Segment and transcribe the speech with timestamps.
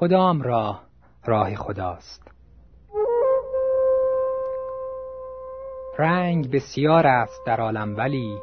[0.00, 0.82] کدام راه
[1.24, 2.30] راه خداست؟
[5.98, 8.38] رنگ بسیار است در عالم ولی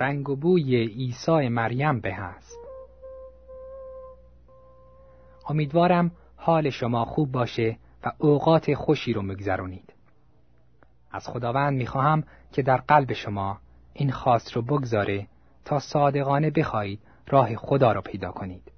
[0.00, 2.58] رنگ و بوی عیسی مریم به است.
[5.48, 9.94] امیدوارم حال شما خوب باشه و اوقات خوشی رو مگذرونید
[11.12, 13.58] از خداوند می‌خواهم که در قلب شما
[13.92, 15.26] این خواست رو بگذاره
[15.64, 18.77] تا صادقانه بخواهید راه خدا را پیدا کنید.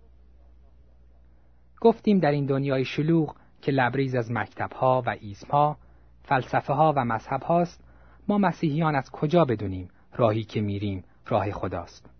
[1.80, 5.76] گفتیم در این دنیای شلوغ که لبریز از مکتبها و ایسمها،
[6.22, 7.84] فلسفه ها و مذهب هاست،
[8.28, 12.10] ما مسیحیان از کجا بدونیم راهی که میریم راه خداست.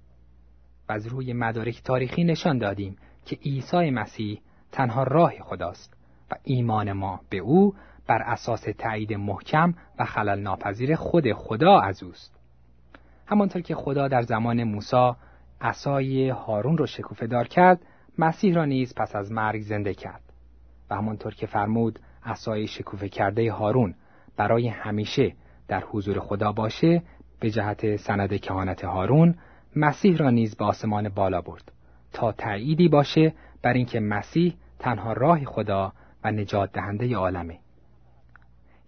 [0.88, 4.40] و از روی مدارک تاریخی نشان دادیم که عیسی مسیح
[4.72, 5.96] تنها راه خداست
[6.30, 7.74] و ایمان ما به او
[8.06, 12.40] بر اساس تایید محکم و خلل ناپذیر خود خدا از اوست.
[13.26, 15.12] همانطور که خدا در زمان موسی
[15.60, 17.80] عصای هارون را شکوفه دار کرد
[18.18, 20.22] مسیح را نیز پس از مرگ زنده کرد
[20.90, 23.94] و همانطور که فرمود عصای شکوفه کرده هارون
[24.36, 25.34] برای همیشه
[25.68, 27.02] در حضور خدا باشه
[27.40, 29.34] به جهت سند کهانت هارون
[29.76, 31.72] مسیح را نیز به آسمان بالا برد
[32.12, 35.92] تا تأییدی باشه بر اینکه مسیح تنها راه خدا
[36.24, 37.58] و نجات دهنده عالمه.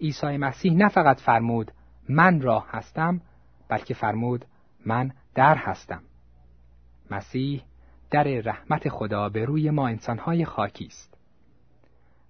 [0.01, 1.71] عیسی مسیح نه فقط فرمود
[2.09, 3.21] من راه هستم
[3.69, 4.45] بلکه فرمود
[4.87, 6.03] من در هستم
[7.11, 7.63] مسیح
[8.13, 11.19] در رحمت خدا به روی ما انسانهای خاکی است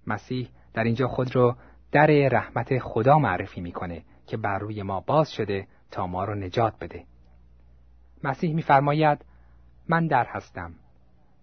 [0.07, 1.57] مسیح در اینجا خود را
[1.91, 6.73] در رحمت خدا معرفی می‌کنه که بر روی ما باز شده تا ما را نجات
[6.81, 7.03] بده
[8.23, 9.25] مسیح میفرماید
[9.89, 10.73] من در هستم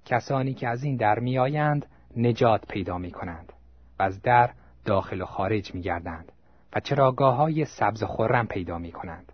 [0.04, 1.86] کسانی که از این در میآیند
[2.16, 3.52] نجات پیدا می کنند
[3.98, 4.50] و از در
[4.84, 6.32] داخل و خارج می گردند
[6.72, 9.32] و چراگاه های سبز خورم پیدا می کنند.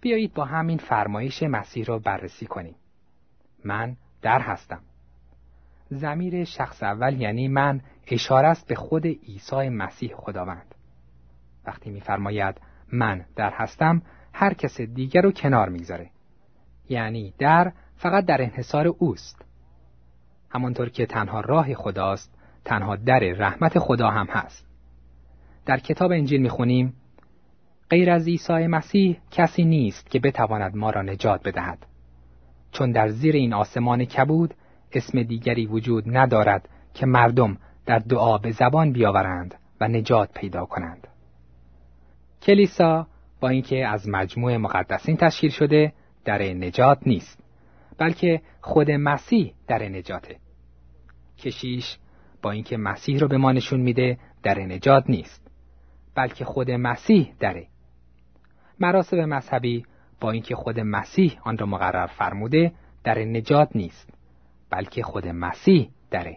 [0.00, 2.74] بیایید با همین فرمایش مسیح را بررسی کنیم.
[3.64, 4.80] من در هستم.
[5.90, 10.74] زمیر شخص اول یعنی من اشاره است به خود عیسی مسیح خداوند.
[11.66, 12.60] وقتی میفرماید
[12.92, 14.02] من در هستم
[14.32, 16.10] هر کس دیگر رو کنار می‌گذاره.
[16.88, 19.44] یعنی در فقط در انحصار اوست.
[20.50, 24.66] همانطور که تنها راه خداست تنها در رحمت خدا هم هست.
[25.66, 26.94] در کتاب انجیل می‌خونیم
[27.90, 31.86] غیر از عیسی مسیح کسی نیست که بتواند ما را نجات بدهد
[32.74, 34.54] چون در زیر این آسمان کبود
[34.92, 41.08] اسم دیگری وجود ندارد که مردم در دعا به زبان بیاورند و نجات پیدا کنند.
[42.42, 43.06] کلیسا
[43.40, 45.92] با اینکه از مجموع مقدسین تشکیل شده
[46.24, 47.44] در نجات نیست
[47.98, 50.36] بلکه خود مسیح در نجاته.
[51.38, 51.98] کشیش
[52.42, 55.50] با اینکه مسیح رو به ما نشون میده در نجات نیست
[56.14, 57.66] بلکه خود مسیح دره.
[58.80, 59.84] مراسم مذهبی
[60.24, 62.72] با اینکه خود مسیح آن را مقرر فرموده
[63.04, 64.14] در نجات نیست
[64.70, 66.36] بلکه خود مسیح دره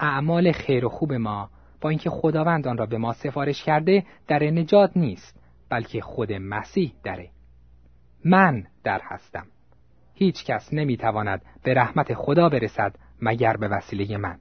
[0.00, 4.44] اعمال خیر و خوب ما با اینکه خداوند آن را به ما سفارش کرده در
[4.44, 7.30] نجات نیست بلکه خود مسیح دره
[8.24, 9.46] من در هستم.
[10.14, 14.38] هیچ کس نمی‌تواند به رحمت خدا برسد مگر به وسیله من.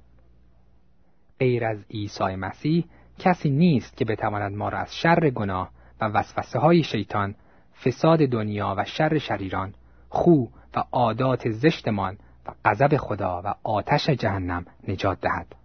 [1.40, 2.86] غیر از عیسی مسیح
[3.20, 5.70] کسی نیست که بتواند ما را از شر گناه
[6.02, 7.36] و وسوسه های شیطان
[7.74, 9.74] فساد دنیا و شر شریران
[10.10, 10.46] خو
[10.76, 15.56] و عادات زشتمان و غضب خدا و آتش جهنم نجات دهد.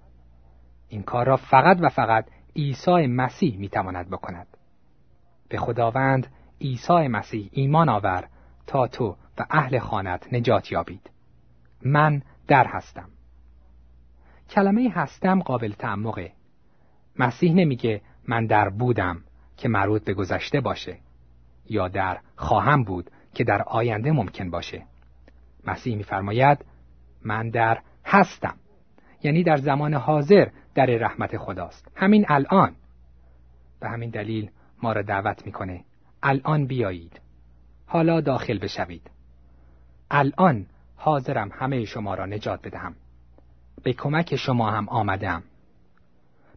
[0.88, 2.26] این کار را فقط و فقط
[2.56, 4.46] عیسی مسیح می‌تواند بکند.
[5.49, 6.26] به خداوند
[6.60, 8.28] عیسی مسیح ایمان آور
[8.66, 11.11] تا تو و اهل خانت نجات یابید.
[11.82, 13.08] من در هستم.
[14.50, 16.32] کلمه هستم قابل تعمقه.
[17.19, 19.20] مسیح نمیگه من در بودم
[19.56, 20.99] که مربوط به گذشته باشه.
[21.68, 24.82] یا در خواهم بود که در آینده ممکن باشه.
[25.66, 26.64] مسیح میفرماید
[27.24, 28.54] من در هستم.
[29.22, 31.92] یعنی در زمان حاضر در رحمت خداست.
[31.96, 32.74] همین الان.
[33.80, 34.50] به همین دلیل
[34.82, 35.84] ما را دعوت می‌کنه
[36.22, 37.20] الان بیایید.
[37.86, 39.10] حالا داخل بشوید.
[40.10, 40.66] الان
[40.96, 42.94] حاضرم همه شما را نجات بدهم.
[43.82, 45.42] به کمک شما هم آمدم.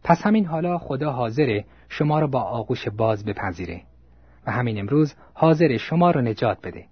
[0.04, 3.82] پس همین حالا خدا حاضره شما را با آغوش باز بپذیره.
[4.46, 6.86] و همین امروز حاضر شما را نجات بده.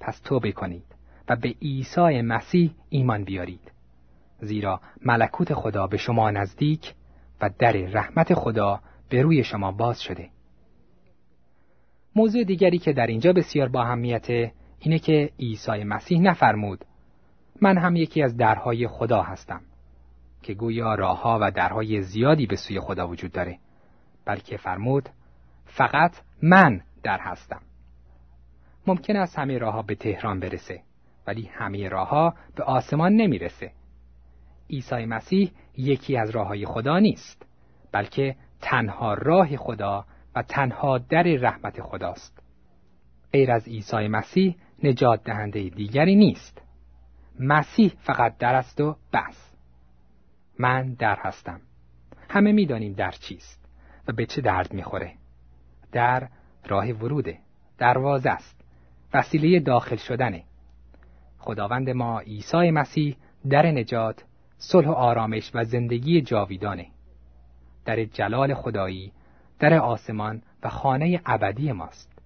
[0.00, 0.84] پس توبه کنید
[1.28, 3.72] و به عیسی مسیح ایمان بیارید.
[4.40, 6.94] زیرا ملکوت خدا به شما نزدیک
[7.40, 10.30] و در رحمت خدا به روی شما باز شده.
[12.16, 13.84] موضوع دیگری که در اینجا بسیار با
[14.80, 16.84] اینه که عیسی مسیح نفرمود
[17.60, 19.60] من هم یکی از درهای خدا هستم
[20.42, 23.58] که گویا راهها و درهای زیادی به سوی خدا وجود داره
[24.24, 25.08] بلکه فرمود
[25.66, 27.60] فقط من در هستم.
[28.86, 30.82] ممکن است همه راهها به تهران برسه
[31.26, 33.72] ولی همه راهها به آسمان نمی‌رسه.
[34.70, 37.46] عیسی مسیح یکی از راه های خدا نیست
[37.92, 40.04] بلکه تنها راه خدا
[40.34, 42.42] و تنها در رحمت خداست.
[43.32, 46.62] غیر از عیسی مسیح نجات دهنده دیگری نیست.
[47.40, 49.54] مسیح فقط در است و بس.
[50.58, 51.60] من در هستم.
[52.30, 53.68] همه می‌دانیم در چیست
[54.08, 55.12] و به چه درد می‌خوره.
[55.96, 56.28] در
[56.66, 57.38] راه وروده
[57.78, 58.60] دروازه است.
[59.14, 60.44] وسیله داخل شدنه.
[61.38, 63.16] خداوند ما عیسی مسیح
[63.50, 64.24] در نجات
[64.58, 66.86] صلح و آرامش و زندگی جاویدانه.
[67.84, 69.12] در جلال خدایی
[69.58, 72.18] در آسمان و خانه ابدی ماست.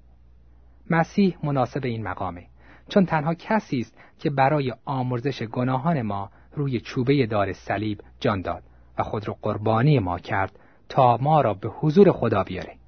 [0.91, 2.47] مسیح مناسب این مقامه
[2.89, 8.63] چون تنها کسی است که برای آمرزش گناهان ما روی چوبه دار صلیب جان داد
[8.99, 10.59] و خود را قربانی ما کرد
[10.89, 12.80] تا ما را به حضور خدا بیاره.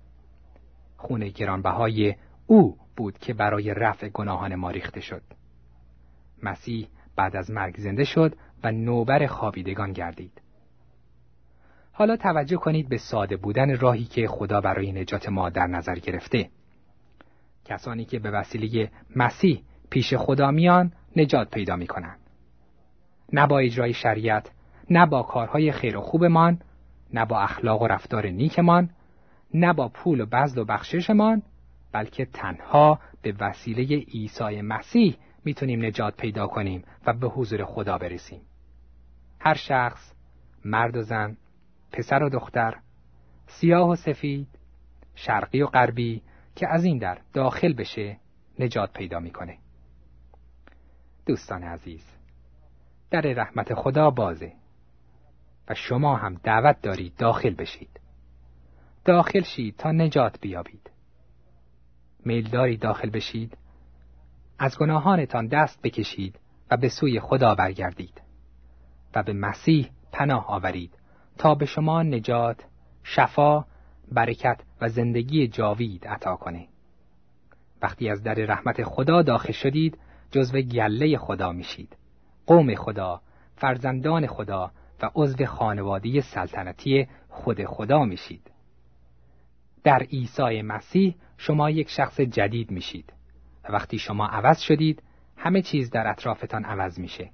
[1.02, 2.14] خون گرانبهای
[2.46, 5.22] او بود که برای رفع گناهان ما ریخته شد.
[6.42, 10.40] مسیح بعد از مرگ زنده شد و نوبر خوابیدگان گردید.
[11.92, 16.50] حالا توجه کنید به ساده بودن راهی که خدا برای نجات ما در نظر گرفته.
[17.64, 22.18] کسانی که به وسیله مسیح پیش خدا میان نجات پیدا می کنند.
[23.32, 24.50] نه با اجرای شریعت،
[24.90, 26.60] نه با کارهای خیر و خوبمان،
[27.14, 28.90] نه با اخلاق و رفتار نیکمان،
[29.54, 31.42] نه با پول و بزل و بخششمان،
[31.92, 38.40] بلکه تنها به وسیله عیسی مسیح می‌تونیم نجات پیدا کنیم و به حضور خدا برسیم.
[39.40, 40.12] هر شخص،
[40.64, 41.36] مرد و زن،
[41.92, 42.76] پسر و دختر،
[43.46, 44.48] سیاه و سفید،
[45.14, 46.22] شرقی و غربی
[46.56, 48.16] که از این در داخل بشه
[48.58, 49.58] نجات پیدا می‌کنه.
[51.26, 52.04] دوستان عزیز
[53.10, 54.52] در رحمت خدا بازه
[55.68, 58.00] و شما هم دعوت دارید داخل بشید
[59.04, 60.90] داخل شید تا نجات بیابید.
[62.24, 63.58] میل دارید داخل بشید؟
[64.58, 66.38] از گناهانتان دست بکشید
[66.70, 68.22] و به سوی خدا برگردید
[69.14, 70.94] و به مسیح پناه آورید
[71.38, 72.64] تا به شما نجات،
[73.02, 73.64] شفا،
[74.12, 76.68] برکت و زندگی جاوید عطا کنه.
[77.82, 79.98] وقتی از در رحمت خدا داخل شدید
[80.30, 81.96] جزو گله خدا میشید.
[82.46, 83.20] قوم خدا
[83.56, 84.70] فرزندان خدا
[85.02, 88.51] و عضو خانواده سلطنتی خود خدا میشید.
[89.84, 93.12] در عیسی مسیح شما یک شخص جدید میشید
[93.64, 95.02] و وقتی شما عوض شدید
[95.36, 97.30] همه چیز در اطرافتان عوض میشه.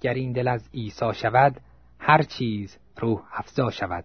[0.00, 1.60] گر این دل از عیسی شود
[1.98, 4.04] هر چیز روح افزا شود.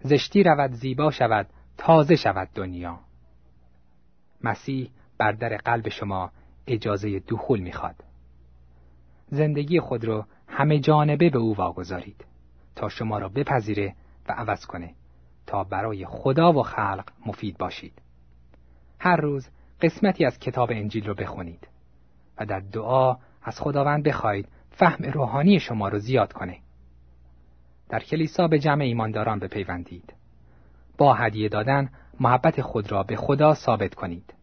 [0.00, 3.00] زشتی رود زیبا شود تازه شود دنیا.
[4.44, 6.32] مسیح بر در قلب شما
[6.66, 8.04] اجازه دخول می‌خواد.
[9.28, 12.24] زندگی خود رو همه جانبه به او واگذارید
[12.76, 13.94] تا شما را بپذیره
[14.28, 14.94] و عوض کنه.
[15.46, 18.02] تا برای خدا و خلق مفید باشید.
[19.00, 19.48] هر روز
[19.80, 21.68] قسمتی از کتاب انجیل رو بخونید
[22.38, 26.58] و در دعا از خداوند بخواید فهم روحانی شما رو زیاد کنه.
[27.88, 30.14] در کلیسا به جمع ایمانداران بپیوندید.
[30.98, 34.34] با هدیه دادن محبت خود را به خدا ثابت کنید.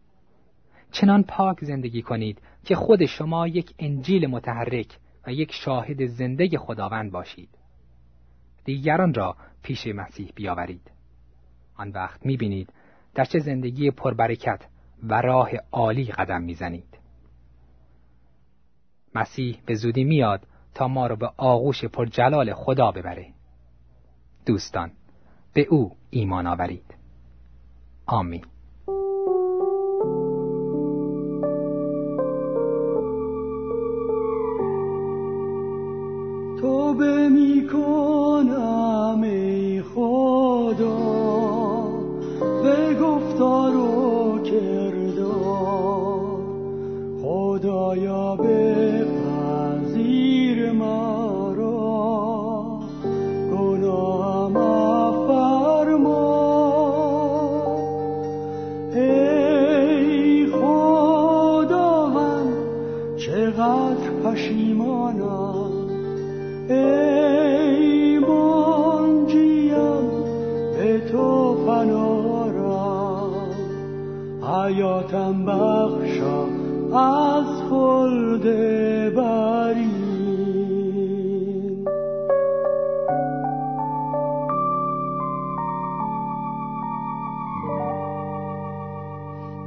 [0.92, 7.12] چنان پاک زندگی کنید که خود شما یک انجیل متحرک و یک شاهد زنده خداوند
[7.12, 7.48] باشید.
[8.64, 10.90] دیگران را پیش مسیح بیاورید.
[11.76, 12.72] آن وقت می‌بینید
[13.14, 14.60] در چه زندگی پربرکت
[15.02, 16.98] و راه عالی قدم می‌زنید.
[19.14, 23.26] مسیح به زودی میاد تا ما را به آغوش پرجلال خدا ببره.
[24.46, 24.90] دوستان
[25.54, 26.94] به او ایمان آورید.
[28.06, 28.44] آمین.
[36.60, 41.23] توبه می کنم ای خدا
[43.34, 45.24] به گفتار و کردار.
[47.22, 48.83] خدایا به
[74.54, 76.44] حیاتم بخشا
[76.98, 78.44] از خلد
[79.14, 80.14] بری.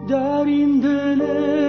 [0.10, 1.67] در این دل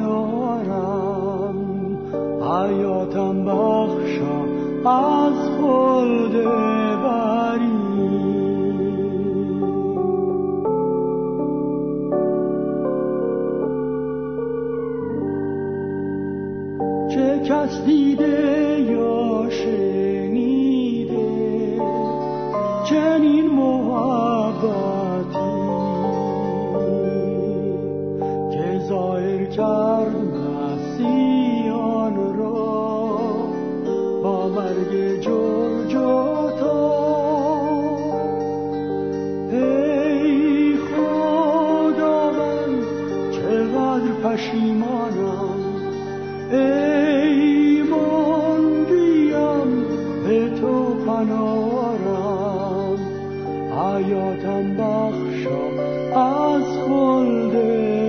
[0.00, 1.56] کنارم
[2.42, 4.44] حیاتم بخشا
[4.90, 6.44] از خلد
[7.02, 7.84] بری.
[17.14, 19.50] چه کس دیده یا
[51.24, 52.98] تو پنارم
[53.72, 55.62] حیاتم بخشا
[56.20, 58.03] از خلد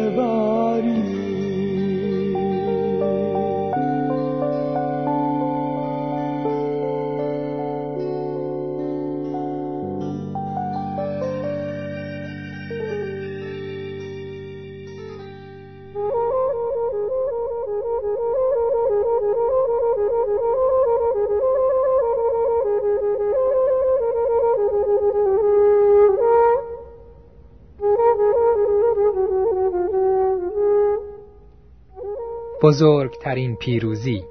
[32.66, 34.24] بزرگترین پیروزی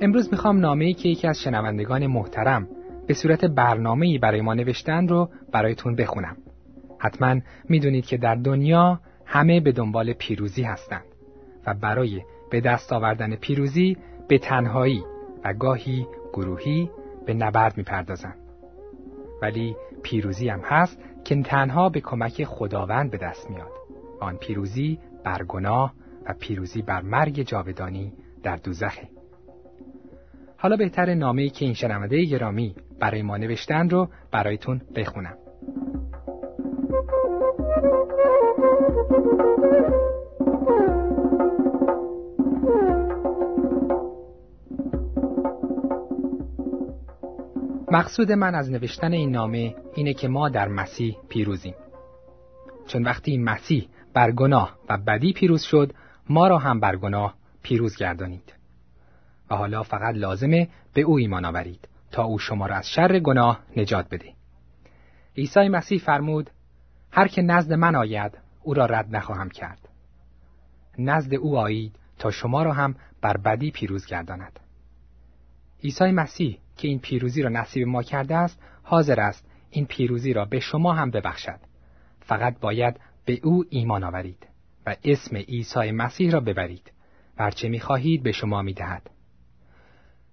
[0.00, 2.68] امروز می‌خوام نامه ای که یکی از شنوندگان محترم
[3.06, 6.36] به صورت برنامه برای ما نوشتن رو برایتون بخونم.
[6.98, 11.17] حتما می‌دونید که در دنیا همه به دنبال پیروزی هستند
[11.66, 13.96] و برای به دست آوردن پیروزی
[14.28, 15.04] به تنهایی
[15.44, 16.90] و گاهی گروهی
[17.26, 18.38] به نبرد می‌پردازند.
[19.42, 23.72] ولی پیروزی هم هست که تنها به کمک خداوند به دست میاد.
[24.20, 25.92] آن پیروزی بر گناه
[26.26, 28.12] و پیروزی بر مرگ جاودانی
[28.42, 29.08] در دوزخه.
[30.56, 35.36] حالا بهتر نامه‌ای که این شنونده گرامی برای ما نوشتن رو برایتون بخونم.
[47.92, 51.74] مقصود من از نوشتن این نامه اینه که ما در مسیح پیروزیم.
[52.86, 55.92] چون وقتی مسیح بر گناه و بدی پیروز شد،
[56.28, 58.54] ما را هم بر گناه پیروز گردانید.
[59.50, 63.60] و حالا فقط لازمه به او ایمان آورید تا او شما را از شر گناه
[63.76, 64.32] نجات بده.
[65.36, 66.50] عیسی مسیح فرمود
[67.12, 69.88] هر که نزد من آید او را رد نخواهم کرد.
[70.98, 74.60] نزد او آیید تا شما را هم بر بدی پیروز گرداند.
[75.84, 80.44] عیسی مسیح که این پیروزی را نصیب ما کرده است حاضر است این پیروزی را
[80.44, 81.60] به شما هم ببخشد.
[82.20, 84.46] فقط باید به او ایمان آورید
[84.86, 86.92] و اسم عیسی مسیح را ببرید.
[87.38, 89.10] هرچه می خواهید به شما می دهد.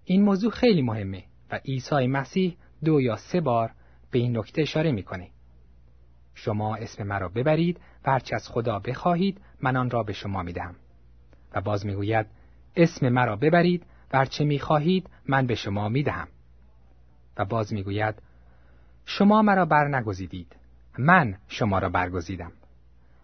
[0.05, 3.71] این موضوع خیلی مهمه و عیسی مسیح دو یا سه بار
[4.11, 5.27] به این نکته اشاره می‌کنه.
[6.35, 10.75] شما اسم مرا ببرید و هرچه از خدا بخواهید من آن را به شما می‌دهم.
[11.53, 12.25] و باز می‌گوید
[12.75, 16.27] اسم مرا ببرید و هرچه می‌خواهید من به شما می‌دهم.
[17.37, 18.15] و باز می‌گوید
[19.05, 20.55] شما مرا بر نگزیدید.
[20.97, 22.51] من شما را برگزیدم.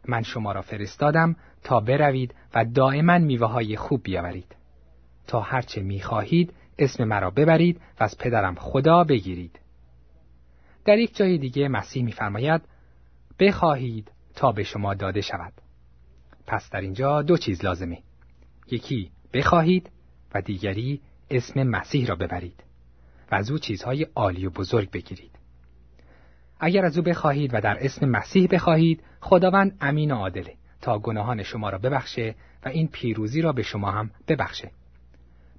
[0.07, 4.55] من شما را فرستادم تا بروید و دائما میوه های خوب بیاورید.
[5.27, 9.59] تا هرچه می‌خواهید اسم مرا ببرید و از پدرم خدا بگیرید.
[10.85, 12.61] در یک جای دیگه مسیح میفرماید
[13.39, 15.53] بخواهید تا به شما داده شود.
[16.47, 17.97] پس در اینجا دو چیز لازمه.
[18.71, 19.91] یکی بخواهید
[20.33, 22.63] و دیگری اسم مسیح را ببرید
[23.31, 25.31] و از او چیزهای عالی و بزرگ بگیرید.
[26.59, 31.43] اگر از او بخواهید و در اسم مسیح بخواهید خداوند امین و عادله تا گناهان
[31.43, 32.35] شما را ببخشه
[32.65, 34.71] و این پیروزی را به شما هم ببخشه.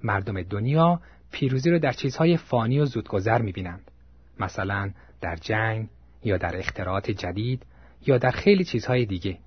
[0.03, 1.01] مردم دنیا
[1.31, 3.91] پیروزی را در چیزهای فانی و زودگذر می‌بینند.
[4.39, 5.89] مثلا در جنگ
[6.23, 7.65] یا در اختراعات جدید
[8.07, 9.37] یا در خیلی چیزهای دیگه.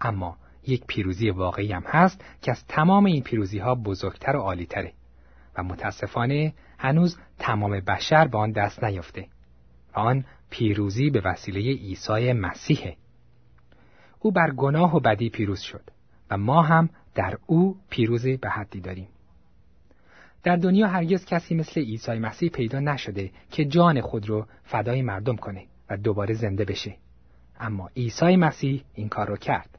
[0.00, 0.36] اما
[0.66, 4.92] یک پیروزی واقعی هم هست که از تمام این پیروزی ها بزرگتر و عالیتره
[5.58, 9.26] و متاسفانه هنوز تمام بشر به آن دست نیافته
[9.96, 12.96] و آن پیروزی به وسیله عیسی مسیحه.
[14.18, 15.90] او بر گناه و بدی پیروز شد
[16.30, 19.08] و ما هم در او پیروزی به حدی داریم.
[20.42, 25.36] در دنیا هرگز کسی مثل عیسی مسیح پیدا نشده که جان خود رو فدای مردم
[25.36, 26.96] کنه و دوباره زنده بشه.
[27.60, 29.78] اما عیسی مسیح این کار رو کرد.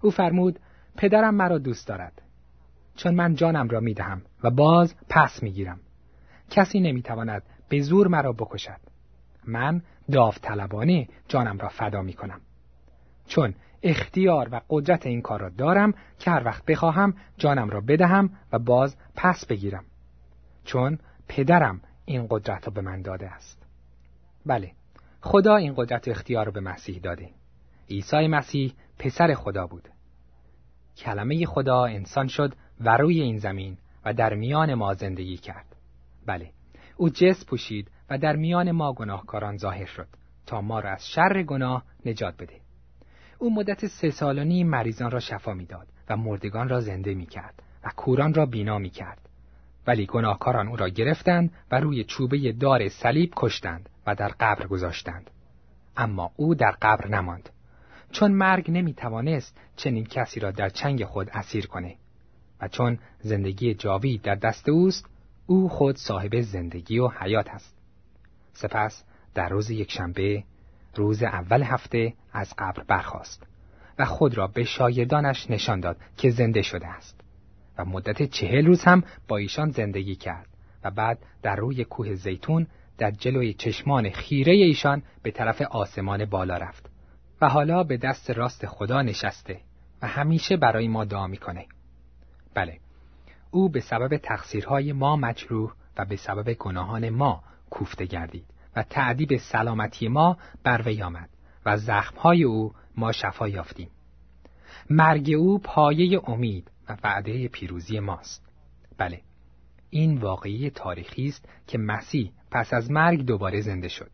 [0.00, 0.58] او فرمود
[0.96, 2.22] پدرم مرا دوست دارد
[2.96, 5.80] چون من جانم را می دهم و باز پس می گیرم.
[6.50, 8.80] کسی نمی تواند به زور مرا بکشد.
[9.44, 12.40] من داوطلبانه جانم را فدا می کنم.
[13.26, 18.30] چون اختیار و قدرت این کار را دارم که هر وقت بخواهم جانم را بدهم
[18.52, 19.84] و باز پس بگیرم.
[20.64, 20.98] چون
[21.28, 23.66] پدرم این قدرت را به من داده است.
[24.46, 24.72] بله،
[25.20, 27.30] خدا این قدرت اختیار را به مسیح داده.
[27.90, 29.88] عیسی مسیح پسر خدا بود.
[30.96, 35.76] کلمه خدا انسان شد و روی این زمین و در میان ما زندگی کرد.
[36.26, 36.50] بله،
[36.96, 40.08] او جس پوشید و در میان ما گناهکاران ظاهر شد
[40.46, 42.60] تا ما را از شر گناه نجات بده.
[43.38, 47.90] او مدت سه سال مریضان را شفا می‌داد و مردگان را زنده می کرد و
[47.96, 49.28] کوران را بینا می کرد.
[49.86, 55.30] ولی گناهکاران او را گرفتند و روی چوبه دار صلیب کشتند و در قبر گذاشتند.
[55.96, 57.50] اما او در قبر نماند.
[58.10, 61.96] چون مرگ نمی توانست چنین کسی را در چنگ خود اسیر کنه
[62.60, 65.06] و چون زندگی جاوید در دست اوست
[65.46, 67.76] او خود صاحب زندگی و حیات است.
[68.52, 70.44] سپس در روز یکشنبه
[70.94, 73.46] روز اول هفته از قبر برخاست
[73.98, 77.20] و خود را به شاگردانش نشان داد که زنده شده است
[77.78, 80.46] و مدت چهل روز هم با ایشان زندگی کرد
[80.84, 82.66] و بعد در روی کوه زیتون
[82.98, 86.90] در جلوی چشمان خیره ایشان به طرف آسمان بالا رفت
[87.40, 89.60] و حالا به دست راست خدا نشسته
[90.02, 91.66] و همیشه برای ما دعا می‌کنه.
[92.56, 92.78] بله،
[93.50, 98.44] او به سبب تقصیرهای ما مجروح و به سبب گناهان ما کوفته گردید
[98.76, 101.28] و تعدیب سلامتی ما بر وی آمد
[101.66, 103.90] و زخمهای او ما شفا یافتیم.
[104.90, 108.48] مرگ او پایه امید و وعده پیروزی ماست.
[108.98, 109.20] بله،
[109.90, 114.10] این واقعی تاریخی است که مسیح پس از مرگ دوباره زنده شد.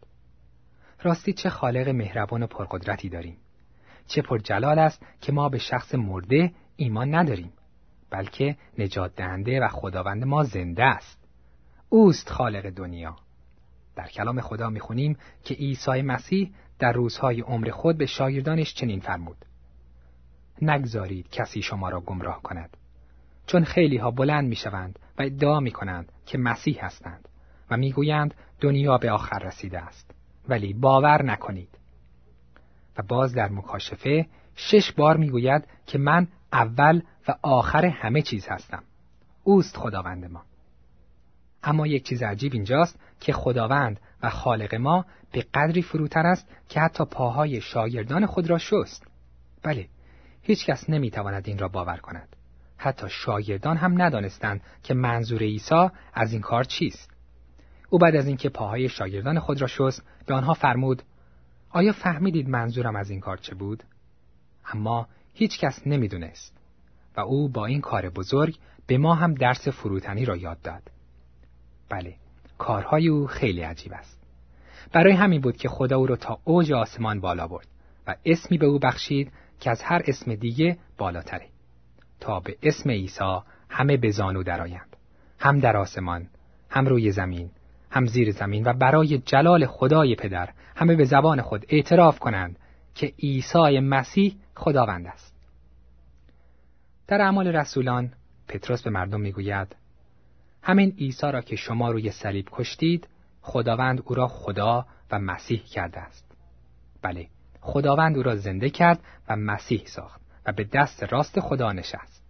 [1.02, 3.36] راستی چه خالق مهربان و پرقدرتی داریم.
[4.06, 7.52] چه پرجلال است که ما به شخص مرده ایمان نداریم.
[8.12, 11.18] بلکه نجات دهنده و خداوند ما زنده است.
[11.88, 13.16] اوست خالق دنیا.
[13.96, 19.36] در کلام خدا می‌خونیم که عیسی مسیح در روزهای عمر خود به شاگردانش چنین فرمود.
[20.62, 22.76] نگذارید کسی شما را گمراه کند.
[23.46, 27.28] چون خیلی ها بلند می‌شوند و ادعا می کنند که مسیح هستند
[27.70, 30.14] و می‌گویند دنیا به آخر رسیده است.
[30.48, 31.78] ولی باور نکنید.
[32.98, 38.82] و باز در مکاشفه شش بار می‌گوید که من اول و آخر همه چیز هستم.
[39.44, 40.42] اوست خداوند ما.
[41.62, 46.80] اما یک چیز عجیب اینجاست که خداوند و خالق ما به قدری فروتر است که
[46.80, 49.06] حتی پاهای شاگردان خود را شست.
[49.62, 49.88] بله،
[50.42, 52.36] هیچ کس نمی‌تواند این را باور کند.
[52.76, 57.10] حتی شاگردان هم ندانستند که منظور عیسی از این کار چیست.
[57.90, 61.02] او بعد از اینکه پاهای شاگردان خود را شست به آنها فرمود
[61.70, 63.82] آیا فهمیدید منظورم از این کار چه بود؟
[64.72, 66.56] اما هیچ کس نمی‌دونست
[67.16, 70.82] و او با این کار بزرگ به ما هم درس فروتنی را یاد داد.
[71.88, 72.14] بله،
[72.58, 74.22] کارهای او خیلی عجیب است.
[74.92, 77.66] برای همین بود که خدا او را تا اوج آسمان بالا برد
[78.06, 81.48] و اسمی به او بخشید که از هر اسم دیگه بالاتره.
[82.20, 84.96] تا به اسم عیسی همه به زانو درآیند.
[85.38, 86.28] هم در آسمان،
[86.70, 87.50] هم روی زمین،
[87.90, 92.58] هم زیر زمین و برای جلال خدای پدر همه به زبان خود اعتراف کنند
[92.94, 95.34] که عیسی مسیح خداوند است.
[97.06, 98.12] در اعمال رسولان
[98.48, 99.76] پتروس به مردم می‌گوید
[100.62, 103.08] همین عیسی را که شما روی صلیب کشتید
[103.40, 106.36] خداوند او را خدا و مسیح کرده است.
[107.02, 107.28] بله،
[107.60, 112.22] خداوند او را زنده کرد و مسیح ساخت و به دست راست خدا نشست.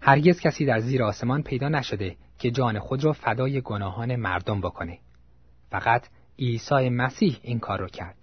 [0.00, 4.98] هرگز کسی در زیر آسمان پیدا نشده که جان خود را فدای گناهان مردم بکنه.
[5.70, 8.16] فقط عیسی مسیح این کار رو کرد.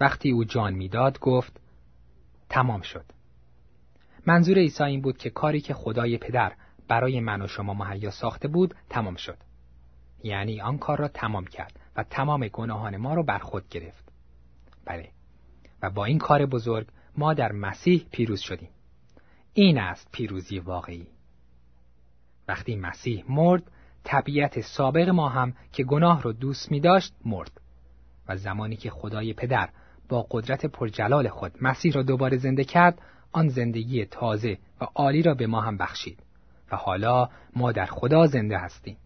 [0.00, 1.60] وقتی او جان می‌داد گفت
[2.50, 3.04] تمام شد.
[4.26, 6.52] منظور عیسی این بود که کاری که خدای پدر
[6.88, 9.38] برای من و شما مهیا ساخته بود تمام شد.
[10.22, 14.12] یعنی آن کار را تمام کرد و تمام گناهان ما را بر خود گرفت.
[14.84, 15.08] بله.
[15.82, 16.86] و با این کار بزرگ
[17.16, 18.70] ما در مسیح پیروز شدیم.
[19.54, 21.06] این است پیروزی واقعی.
[22.48, 23.62] وقتی مسیح مرد
[24.04, 27.60] طبیعت سابق ما هم که گناه رو دوست می داشت مرد
[28.28, 29.68] و زمانی که خدای پدر
[30.10, 35.34] با قدرت پرجلال خود مسیح را دوباره زنده کرد آن زندگی تازه و عالی را
[35.34, 36.22] به ما هم بخشید
[36.72, 38.96] و حالا ما در خدا زنده هستیم.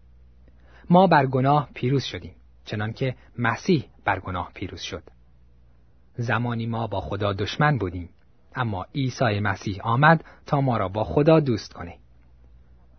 [0.89, 5.03] ما بر گناه پیروز شدیم چنانکه مسیح بر گناه پیروز شد.
[6.17, 8.09] زمانی ما با خدا دشمن بودیم
[8.55, 11.97] اما عیسی مسیح آمد تا ما را با خدا دوست کنه.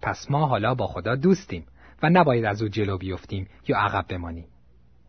[0.02, 1.66] پس ما حالا با خدا دوستیم
[2.02, 4.46] و نباید از او جلو بیفتیم یا عقب بمانیم.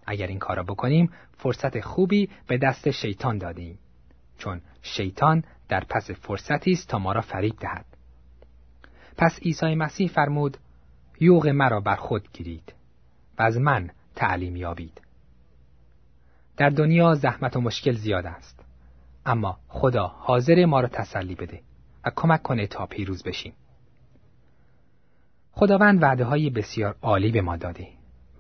[0.07, 3.79] اگر این کارا بکنیم فرصت خوبی به دست شیطان دادیم.
[4.37, 7.85] چون شیطان در پس فرصتی است تا ما را فریب دهد.
[9.17, 10.57] پس عیسی مسیح فرمود
[11.19, 12.73] یوغ مرا بر خود گیرید
[13.39, 15.01] و از من تعلیم یابید
[16.57, 18.65] در دنیا زحمت و مشکل زیاد است
[19.25, 21.61] اما خدا حاضر ما را تسلی بده
[22.05, 23.53] و کمک کنه تا پیروز بشیم
[25.51, 27.87] خداوند وعده های بسیار عالی به ما داده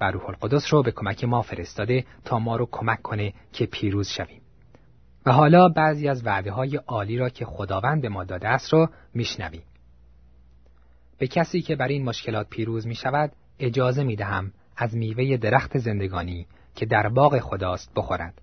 [0.01, 4.07] و روح القدس رو به کمک ما فرستاده تا ما رو کمک کنه که پیروز
[4.07, 4.41] شویم
[5.25, 9.63] و حالا بعضی از وعده های عالی را که خداوند ما داده است رو میشنویم
[11.17, 15.77] به کسی که بر این مشکلات پیروز می شود اجازه می دهم از میوه درخت
[15.77, 18.41] زندگانی که در باغ خداست بخورد.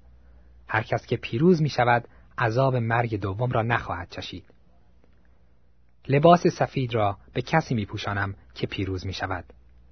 [0.68, 4.44] هر کس که پیروز می شود عذاب مرگ دوم را نخواهد چشید.
[6.08, 9.44] لباس سفید را به کسی می پوشانم که پیروز می شود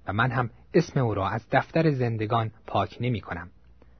[0.07, 3.49] و من هم اسم او را از دفتر زندگان پاک نمی کنم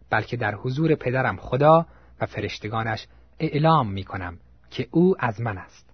[0.10, 1.86] بلکه در حضور پدرم خدا
[2.22, 3.08] و فرشتگانش
[3.40, 4.38] اعلام می کنم
[4.70, 5.94] که او از من است.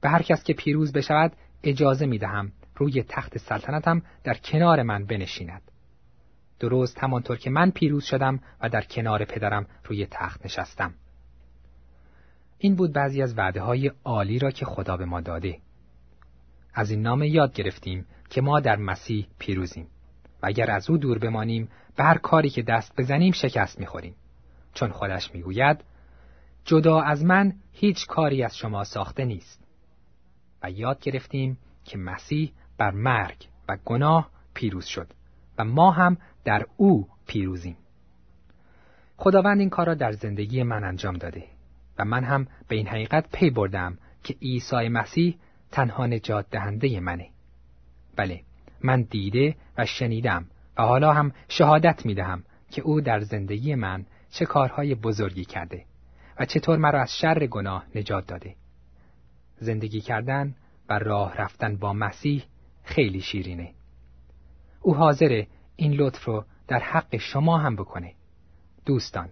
[0.00, 5.04] به هر کس که پیروز بشود اجازه می دهم روی تخت سلطنتم در کنار من
[5.04, 5.62] بنشیند.
[6.60, 10.94] درست همانطور که من پیروز شدم و در کنار پدرم روی تخت نشستم.
[12.58, 15.58] این بود بعضی از وعده های عالی را که خدا به ما داده.
[16.74, 19.86] از این نامه یاد گرفتیم که ما در مسیح پیروزیم
[20.42, 24.14] و اگر از او دور بمانیم به هر کاری که دست بزنیم شکست می‌خوریم
[24.74, 25.84] چون خودش می‌گوید
[26.64, 29.64] جدا از من هیچ کاری از شما ساخته نیست
[30.62, 35.06] و یاد گرفتیم که مسیح بر مرگ و گناه پیروز شد
[35.58, 37.76] و ما هم در او پیروزیم.
[39.16, 41.44] خداوند این کار را در زندگی من انجام داده
[41.98, 45.38] و من هم به این حقیقت پی بردم که عیسی مسیح
[45.72, 47.28] تنها نجات دهنده منه.
[48.16, 48.40] بله،
[48.82, 50.46] من دیده و شنیدم
[50.78, 55.84] و حالا هم شهادت می دهم که او در زندگی من چه کارهای بزرگی کرده
[56.38, 58.54] و چطور مرا از شر گناه نجات داده.
[59.58, 60.54] زندگی کردن
[60.88, 62.44] و راه رفتن با مسیح
[62.84, 63.72] خیلی شیرینه.
[64.80, 68.14] او حاضره این لطف رو در حق شما هم بکنه.
[68.86, 69.28] دوستان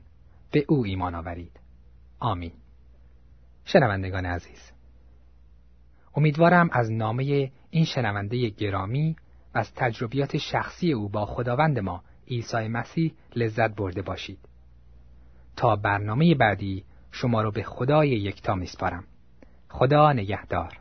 [0.50, 1.60] به او ایمان آورید.
[2.20, 2.52] آمین.
[3.64, 4.69] شنوندگان عزیز
[6.14, 9.16] امیدوارم از نامه این شنونده گرامی
[9.54, 14.38] و از تجربیات شخصی او با خداوند ما عیسی مسیح لذت برده باشید.
[15.56, 19.04] تا برنامه بعدی شما رو به خدای یکتا میسپارم.
[19.68, 20.78] خدا نگهدار.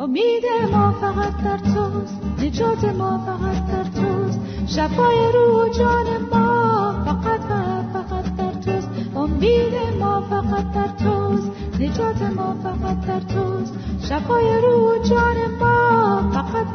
[0.00, 2.14] امید ما فقط در توست.
[2.38, 4.40] نجات ما فقط در توست.
[4.66, 8.90] شفای روح و جان ما فقط و فقط در توست.
[9.16, 11.49] امید ما فقط در توست.
[11.80, 13.74] نجات ما فقط در توست.
[14.08, 16.66] شفای روح جان ما فقط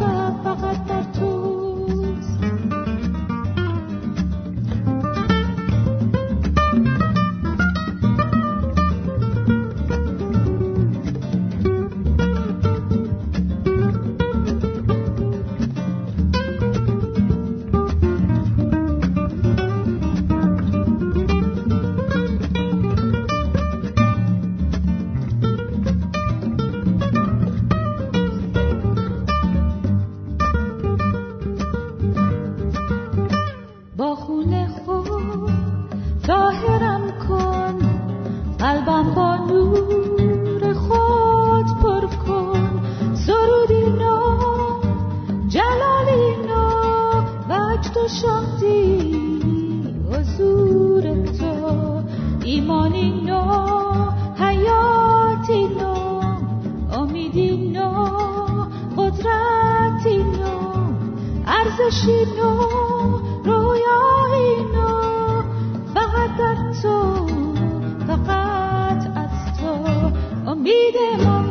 [0.44, 1.35] فقط در توست.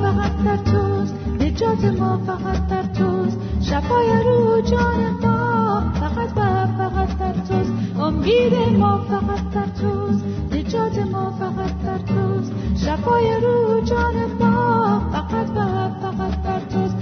[0.04, 3.38] فقط در توست نجات ما فقط در توست.
[3.60, 7.72] شفای رو جان ما فقط و فقط در توست.
[8.00, 12.52] امید ما فقط در توست نجات ما فقط در توست.
[12.76, 15.60] شفای رو جان ما فقط و
[16.02, 16.93] فقط در توست.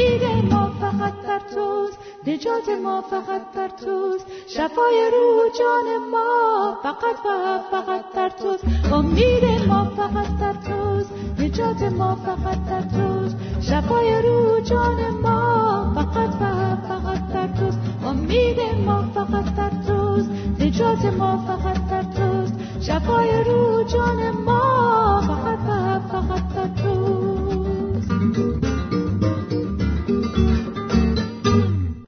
[0.00, 4.26] امید ما فقط بر توست نجات ما فقط بر توست.
[4.48, 8.64] شفای روح جان ما فقط و فقط بر توست.
[8.92, 13.36] امید ما فقط بر توست نجات ما فقط بر توست.
[13.60, 17.78] شفای روح جان ما فقط و فقط بر توست.
[18.06, 22.54] امید ما فقط بر توست نجات ما فقط بر توست.
[22.80, 27.29] شفای روح جان ما فقط و فقط بر توست.